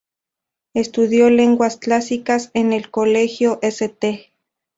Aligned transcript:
Estudió 0.73 1.29
Lenguas 1.29 1.77
Clásicas 1.77 2.49
en 2.55 2.73
el 2.73 2.89
Colegio 2.89 3.59
St. 3.61 4.31